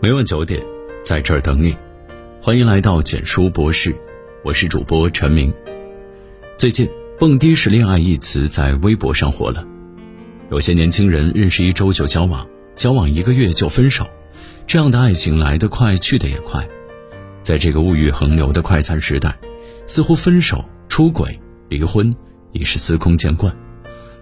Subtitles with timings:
[0.00, 0.64] 每晚九点，
[1.02, 1.76] 在这儿等你。
[2.40, 3.92] 欢迎来到简书博士，
[4.44, 5.52] 我是主播陈明。
[6.56, 9.66] 最近“蹦迪式恋爱”一词在微博上火了，
[10.52, 14.06] 有些年轻人认识一周就交往，交往一个月就分手，
[14.68, 16.64] 这样的爱情来得快，去得也快。
[17.42, 19.36] 在这个物欲横流的快餐时代，
[19.84, 21.36] 似乎分手、出轨、
[21.68, 22.14] 离婚
[22.52, 23.52] 已是司空见惯，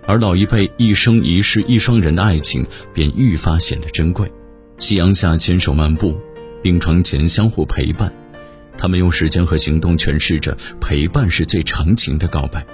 [0.06, 4.26] 而老一辈一生一世一双人的爱情便愈发显得珍贵。
[4.78, 6.14] 夕阳下牵手漫步，
[6.62, 8.12] 病床前相互陪伴，
[8.76, 12.64] 他们用时间和行动诠释着陪伴是最长情的告白。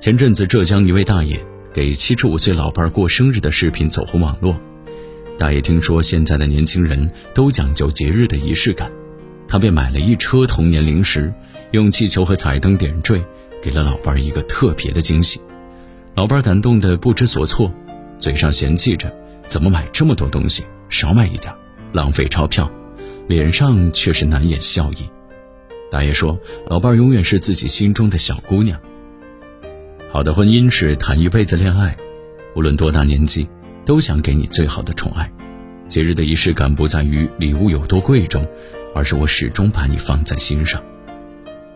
[0.00, 1.38] 前阵子，浙江一位大爷
[1.72, 4.60] 给七十五岁老伴儿过生日的视频走红网络。
[5.38, 8.90] 大爷听说现在的年轻人都讲究节日的仪式感，
[9.46, 11.32] 他便买了一车童年零食，
[11.70, 13.24] 用气球和彩灯点缀，
[13.62, 15.40] 给了老伴儿一个特别的惊喜。
[16.16, 17.72] 老伴儿感动得不知所措，
[18.18, 19.14] 嘴上嫌弃着
[19.46, 20.64] 怎么买这么多东西。
[20.88, 21.52] 少买一点，
[21.92, 22.70] 浪费钞票，
[23.26, 25.08] 脸上却是难掩笑意。
[25.90, 28.80] 大爷说：“老伴儿永远是自己心中的小姑娘。”
[30.10, 31.96] 好的婚姻是谈一辈子恋爱，
[32.54, 33.48] 无论多大年纪，
[33.84, 35.30] 都想给你最好的宠爱。
[35.86, 38.46] 节日的仪式感不在于礼物有多贵重，
[38.94, 40.82] 而是我始终把你放在心上。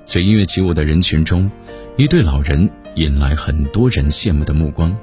[0.05, 1.50] 随音乐起舞的人群中，
[1.97, 4.97] 一对老人引来很多人羡慕的目光。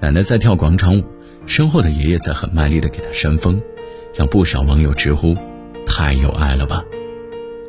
[0.00, 1.04] 奶奶在跳广场舞。
[1.46, 3.60] 身后的爷爷在很卖力地给他扇风，
[4.14, 5.36] 让不少网友直呼
[5.84, 6.84] ：“太有爱了吧！”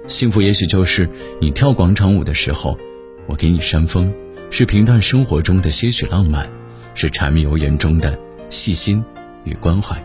[0.08, 2.78] 幸福也许就是你跳广场舞的时候，
[3.26, 4.12] 我给你扇风；
[4.50, 6.50] 是平淡生活中的些许浪漫，
[6.94, 8.18] 是柴米油盐中的
[8.50, 9.04] 细心
[9.44, 9.96] 与关怀。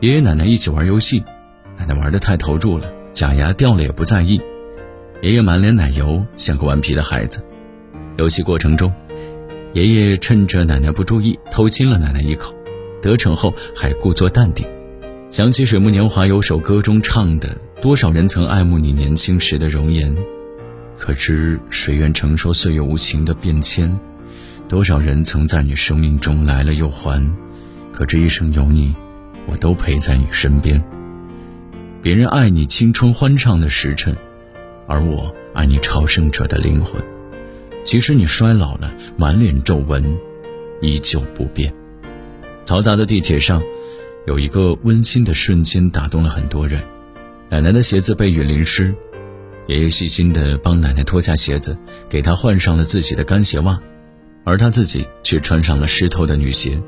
[0.00, 1.24] 爷爷奶奶一起玩游戏，
[1.76, 4.40] 奶奶玩得太投入了，假牙掉了也不在意。
[5.22, 7.44] 爷爷满脸奶油，像个顽皮的孩子。
[8.16, 8.92] 游戏过程中，
[9.72, 12.54] 爷爷趁着奶奶不注意，偷亲了奶奶一口。
[13.00, 14.66] 得逞后还故作淡定，
[15.28, 20.14] 想起《水木年华》有首歌中唱的：“多少人曾爱慕你年轻时的容颜，
[20.98, 23.98] 可知谁愿承受岁月无情的变迁？
[24.68, 27.34] 多少人曾在你生命中来了又还，
[27.92, 28.94] 可知一生有你，
[29.46, 30.82] 我都陪在你身边。
[32.02, 34.16] 别人爱你青春欢畅的时辰，
[34.86, 37.02] 而我爱你朝圣者的灵魂。
[37.82, 40.18] 即使你衰老了，满脸皱纹，
[40.82, 41.72] 依旧不变。”
[42.70, 43.60] 嘈杂的地铁上，
[44.28, 46.80] 有一个温馨的瞬间打动了很多人。
[47.48, 48.94] 奶奶的鞋子被雨淋湿，
[49.66, 51.76] 爷爷细心地帮奶奶脱下鞋子，
[52.08, 53.76] 给她换上了自己的干鞋袜，
[54.44, 56.80] 而他自己却穿上了湿透的女鞋。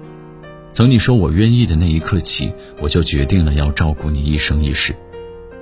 [0.70, 4.94] 从你说我愿意的那一刻起，我就决定了要照顾你一生一世，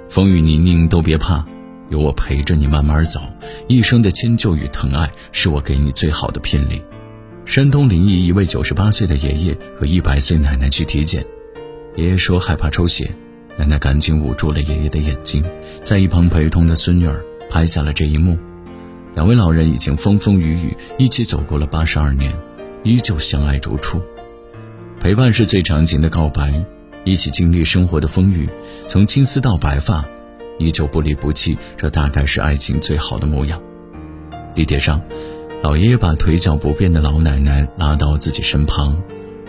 [0.06, 1.42] 风雨泥泞都别怕，
[1.88, 3.22] 有我陪着你慢慢走。
[3.68, 6.82] 一生的迁就与疼爱，是我给你最好的聘礼。
[7.44, 11.24] 山东临沂一位九十八岁的爷爷和一百岁奶奶去体检，
[11.96, 13.10] 爷爷说害怕抽血，
[13.56, 15.44] 奶奶赶紧捂住了爷爷的眼睛，
[15.82, 18.38] 在一旁陪同的孙女儿拍下了这一幕。
[19.16, 22.32] 两位老人已经风风雨雨一起走过了八十二年，
[22.84, 24.00] 依旧相爱如初。
[25.00, 26.64] 陪伴是最长情的告白，
[27.04, 28.48] 一起经历生活的风雨，
[28.86, 30.04] 从青丝到白发，
[30.60, 33.60] 依旧不离不弃，这大概是爱情最好的模样。
[34.54, 35.02] 地铁上。
[35.62, 38.96] 老爷爷把腿脚不便的老奶奶拉到自己身旁，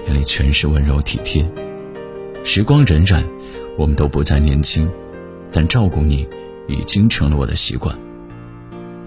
[0.05, 1.49] 眼里全是温柔体贴。
[2.43, 3.23] 时光荏苒，
[3.77, 4.91] 我们都不再年轻，
[5.53, 6.27] 但照顾你
[6.67, 7.97] 已经成了我的习惯。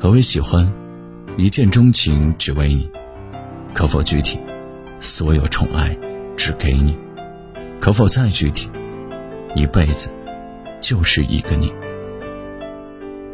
[0.01, 0.73] 何为喜欢？
[1.37, 2.89] 一见钟情只为你。
[3.75, 4.39] 可否具体？
[4.99, 5.95] 所有宠爱
[6.35, 6.97] 只给你。
[7.81, 8.71] 可否再具体？
[9.55, 10.09] 一辈子
[10.81, 11.71] 就是一个你。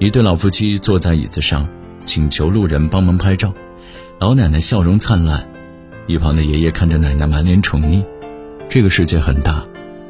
[0.00, 1.68] 一对老夫妻坐在椅子上。
[2.10, 3.54] 请求路人帮忙拍照，
[4.18, 5.48] 老奶奶笑容灿烂，
[6.08, 8.04] 一旁的爷爷看着奶奶满脸宠溺。
[8.68, 9.64] 这个世界很大，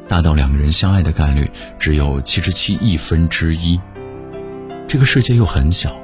[0.07, 1.47] 大到两个人相爱的概率
[1.77, 3.79] 只有七十七亿分之一。
[4.87, 5.95] 这个世界又很小，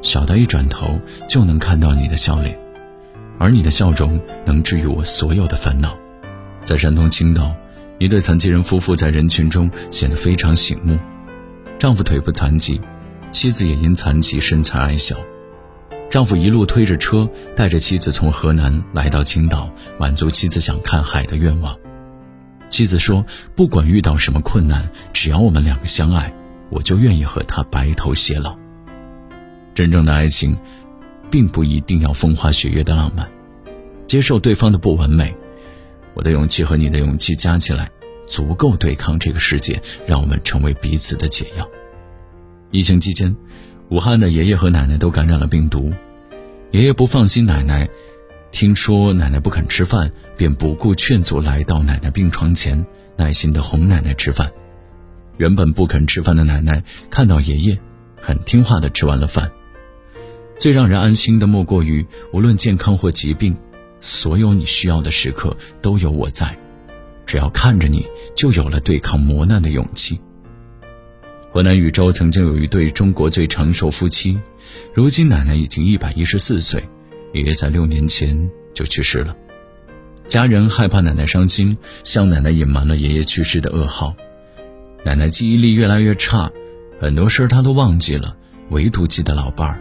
[0.00, 2.58] 小到一转头就能看到你的笑脸，
[3.38, 5.94] 而你的笑容能治愈我所有的烦恼。
[6.64, 7.54] 在山东青岛，
[7.98, 10.98] 一对残疾人夫妇在人群中显得非常醒目，
[11.78, 12.80] 丈夫腿部残疾，
[13.30, 15.14] 妻子也因残疾身材矮小。
[16.14, 19.68] 丈夫一路推着车，带着妻子从河南来到青岛，
[19.98, 21.76] 满足妻子想看海的愿望。
[22.70, 23.26] 妻子说
[23.56, 26.32] ：“不管遇到什么困难，只要我们两个相爱，
[26.70, 28.56] 我就愿意和他白头偕老。”
[29.74, 30.56] 真正的爱情，
[31.32, 33.28] 并不一定要风花雪月的浪漫，
[34.06, 35.34] 接受对方的不完美。
[36.14, 37.90] 我的勇气和你的勇气加起来，
[38.24, 41.68] 足够对抗这个世界，让我们成为彼此的解药。
[42.70, 43.34] 疫情期间，
[43.94, 45.94] 武汉的爷爷和奶奶都感染了病毒。
[46.72, 47.88] 爷爷不放心奶奶，
[48.50, 52.84] 听说奶奶不肯吃饭，便不顾劝阻来到奶奶病床前，
[53.16, 54.50] 耐心的哄奶奶吃饭。
[55.36, 57.78] 原本不肯吃饭的奶奶看到爷爷，
[58.20, 59.48] 很听话的吃完了饭。
[60.58, 63.56] 最让人安心的莫过于，无论健康或疾病，
[64.00, 66.58] 所有你需要的时刻都有我在。
[67.24, 68.04] 只要看着你，
[68.34, 70.18] 就有了对抗磨难的勇气。
[71.54, 74.36] 河南禹州曾经有一对中国最长寿夫妻，
[74.92, 76.82] 如今奶奶已经一百一十四岁，
[77.32, 79.36] 爷爷在六年前就去世了。
[80.26, 84.16] 家人害怕奶奶伤心，向奶奶隐瞒了爷爷去世的噩耗。
[85.04, 86.50] 奶奶记忆力越来越差，
[86.98, 88.36] 很多事儿她都忘记了，
[88.70, 89.80] 唯独记得老伴儿，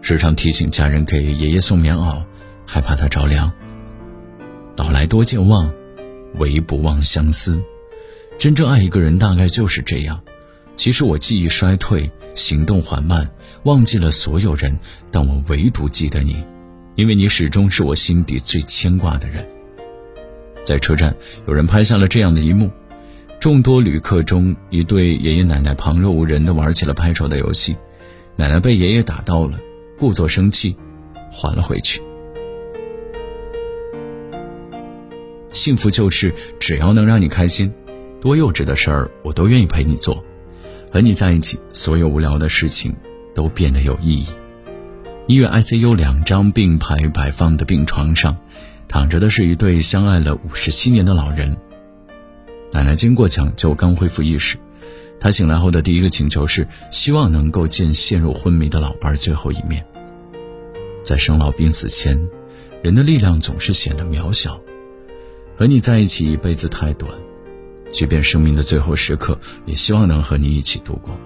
[0.00, 2.22] 时常提醒家人给爷爷送棉袄，
[2.64, 3.52] 害怕他着凉。
[4.78, 5.70] 老来多健忘，
[6.36, 7.62] 唯不忘相思。
[8.38, 10.18] 真正爱一个人，大概就是这样。
[10.74, 13.28] 其实我记忆衰退，行动缓慢，
[13.64, 14.76] 忘记了所有人，
[15.10, 16.42] 但我唯独记得你，
[16.96, 19.46] 因为你始终是我心底最牵挂的人。
[20.64, 21.14] 在车站，
[21.46, 22.70] 有人拍下了这样的一幕：
[23.38, 27.76] 众多旅客中，一对爷爷奶奶旁若无人地玩起了拍手的游戏。
[28.34, 29.60] 奶奶被爷爷打到了，
[29.98, 30.76] 故作生气，
[31.30, 32.00] 还了回去。
[35.50, 37.72] 幸福就是只要能让你开心，
[38.20, 40.24] 多幼稚的事儿我都愿意陪你做。
[40.92, 42.94] 和你在一起，所有无聊的事情
[43.34, 44.26] 都变得有意义。
[45.26, 48.36] 医院 ICU 两张并排摆放的病床上。
[48.88, 51.56] 躺着的是一对相爱了五十七年的老人。
[52.70, 54.58] 奶奶经过抢救刚恢复意识，
[55.18, 59.82] 她醒来后的第一个请求是希望能够见陷入昏迷的老伴最后一面。
[61.02, 62.20] 在生老病死前，
[62.82, 64.60] 人的力量总是显得渺小。
[65.56, 67.10] 和你在一起一辈子太短，
[67.92, 71.16] 即便生命的最后时刻，也希望能和你一起度过。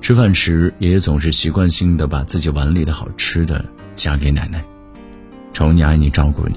[0.00, 3.64] 吃饭时，爷爷总是习惯性的把自己碗里的好吃的
[3.94, 4.64] 夹给奶奶。
[5.52, 6.56] 宠你、爱你、照顾你，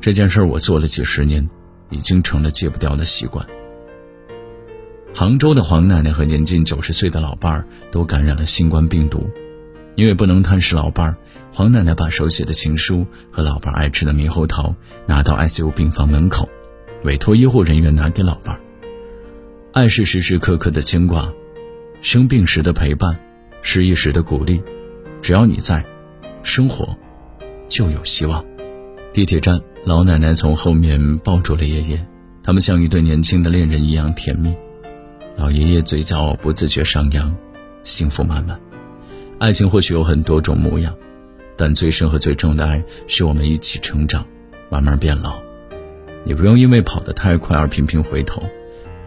[0.00, 1.48] 这件事我做了几十年，
[1.90, 3.44] 已经成了戒不掉的习惯。
[5.12, 9.28] 杭州的黄奶奶和年近九十岁的老伴儿都感染了新冠病毒，
[9.94, 11.16] 因为不能探视老伴儿，
[11.52, 14.74] 黄奶奶把手写的情书和老伴儿爱吃的猕猴桃
[15.06, 16.48] 拿到 ICU 病房门口，
[17.06, 18.60] 委托医护人员拿给老伴儿。
[19.72, 21.32] 爱是时时刻刻的牵挂，
[22.00, 23.16] 生病时的陪伴，
[23.62, 24.60] 失意时的鼓励，
[25.22, 25.84] 只要你在，
[26.42, 26.94] 生活。
[27.68, 28.44] 就有希望。
[29.12, 32.04] 地铁站，老奶奶从后面抱住了爷爷，
[32.42, 34.52] 他们像一对年轻的恋人一样甜蜜。
[35.36, 37.32] 老爷爷嘴角不自觉上扬，
[37.84, 38.58] 幸福满满。
[39.38, 40.92] 爱情或许有很多种模样，
[41.56, 44.26] 但最深和最重的爱是我们一起成长，
[44.68, 45.45] 慢慢变老。
[46.28, 48.42] 你不用因为跑得太快而频频回头，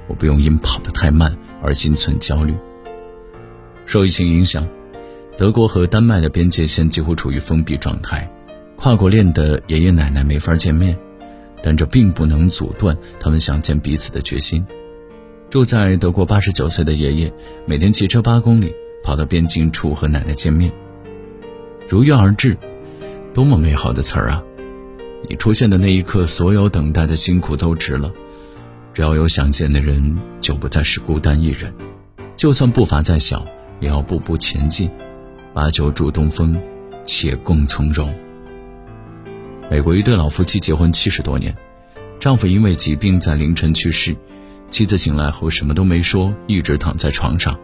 [0.07, 2.53] 我不用因跑得太慢而心存焦虑。
[3.85, 4.65] 受疫情影响，
[5.37, 8.31] 德国和丹麦的边界线几乎处于封闭状态。
[8.77, 10.97] 跨国恋的爷爷奶奶没法见面，
[11.61, 14.65] 但这并不能阻断他们想见彼此的决心。
[15.49, 17.33] 住在德国八十九岁的爷爷，
[17.65, 18.73] 每天骑车八公里
[19.03, 20.71] 跑到边境处和奶奶见面。
[21.89, 22.55] 如约而至，
[23.33, 24.41] 多么美好的词儿啊！
[25.27, 28.11] 你出现的那一刻，所有等待的辛苦都值了。
[28.93, 31.73] 只要有想见的人，就不再是孤单一人。
[32.35, 33.45] 就算步伐再小，
[33.79, 34.89] 也要步步前进。
[35.53, 36.55] 把酒祝东风，
[37.05, 38.13] 且共从容。
[39.69, 41.55] 美国一对老夫妻结婚七十多年，
[42.19, 44.15] 丈夫因为疾病在凌晨去世，
[44.69, 47.59] 妻子醒来后什么都没说，一直躺在床上。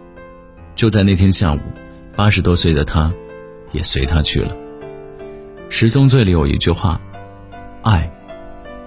[0.73, 1.59] 就在那天下午，
[2.15, 3.13] 八十多岁的他，
[3.71, 4.49] 也随他去了。
[5.69, 6.99] 《十宗罪》里有一句话
[7.85, 8.11] ：“爱，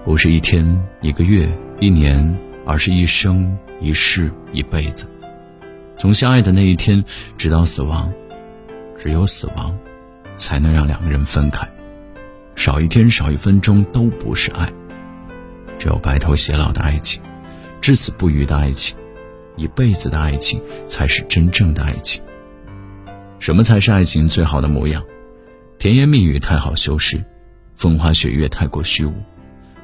[0.03, 5.07] 不是一天、一个月、一年，而是一生、一世、一辈子。
[5.97, 7.01] 从相爱的那一天，
[7.37, 8.11] 直到死亡，
[8.97, 9.73] 只有死亡，
[10.35, 11.65] 才能让两个人分开。”
[12.57, 14.69] 少一天少一分钟都不是爱，
[15.77, 17.21] 只有白头偕老的爱情，
[17.79, 18.97] 至死不渝的爱情，
[19.55, 22.21] 一辈子的爱情才是真正的爱情。
[23.39, 25.01] 什么才是爱情最好的模样？
[25.77, 27.23] 甜言蜜语太好修饰，
[27.79, 29.13] 风花雪月太过虚无。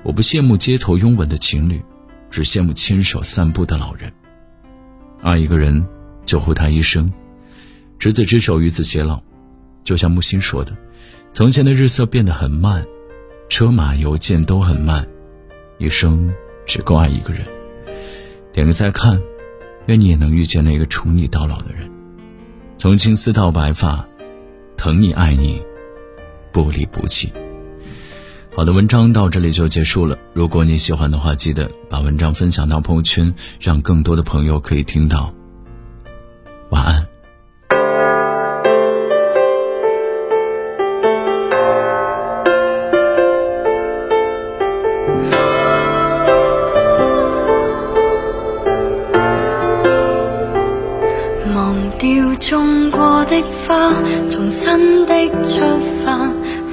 [0.03, 1.81] 我不羡慕街头拥吻的情侣，
[2.29, 4.11] 只羡慕牵手散步的老人。
[5.21, 5.81] 爱一个人，
[6.25, 7.09] 就护他一生，
[7.97, 9.23] 执子之手，与子偕老。
[9.85, 10.75] 就像木心说的。
[11.31, 12.85] 从前的日色变得很慢，
[13.47, 15.07] 车马邮件都很慢，
[15.77, 16.29] 一生
[16.65, 17.47] 只够爱一个人。
[18.51, 19.17] 点个再看，
[19.85, 21.89] 愿你也能遇见那个宠你到老的人。
[22.75, 24.05] 从青丝到白发，
[24.75, 25.63] 疼你爱你，
[26.51, 27.31] 不离不弃。
[28.55, 30.17] 好的，文章到这里就结束了。
[30.31, 35.33] 如果你喜欢的话，记得把文章分享到朋友圈，让更多的朋友可以听到。
[36.69, 37.05] 晚安。
[51.53, 53.91] 忘掉种过的花，
[54.29, 55.59] 從新的出
[56.05, 56.31] 发，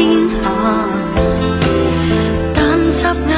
[0.00, 0.08] 天
[0.42, 0.48] 下，
[2.54, 3.30] 但霎眼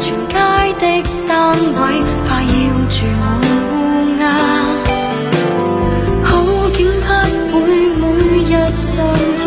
[0.00, 0.34] 全街
[0.80, 0.84] 的
[1.28, 1.78] 單位
[2.26, 2.50] 快要
[2.88, 3.22] 住滿
[3.70, 3.72] 烏
[4.18, 4.20] 鴉。
[6.24, 6.28] 好
[6.74, 6.78] 景
[7.52, 7.62] 不會
[7.94, 8.02] 每
[8.42, 8.90] 日常
[9.38, 9.46] 在，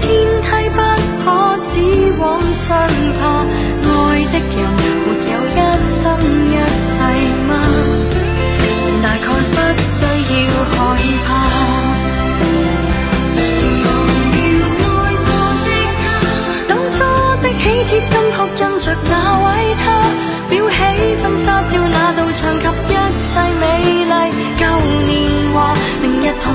[0.00, 0.02] 天
[0.42, 0.44] 梯
[0.74, 0.76] 不
[1.22, 1.26] 可
[1.70, 1.74] 只
[2.18, 2.20] 往
[2.52, 2.66] 上
[3.20, 3.22] 爬。
[3.84, 3.90] 愛
[4.32, 4.58] 的人
[5.06, 5.56] 沒有一
[5.86, 5.94] 生
[6.50, 6.90] 一世
[7.46, 7.50] 嗎？
[9.04, 9.86] 大概不需
[10.34, 10.76] 要害
[11.28, 11.30] 怕。
[18.42, 19.84] 帖金箔印着那位他，
[20.50, 20.76] 裱起
[21.22, 22.94] 婚纱照那道墙及一
[23.28, 23.30] 切
[23.60, 23.90] 美丽
[24.58, 24.60] 旧
[25.06, 25.10] 年
[25.54, 26.52] 华，明日同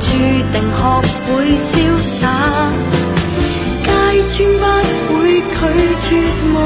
[0.00, 0.06] 注
[0.52, 2.22] 定学会潇洒，
[3.84, 3.88] 街
[4.30, 4.36] 村
[5.08, 5.50] 不会拒
[6.00, 6.08] 绝
[6.54, 6.56] 我。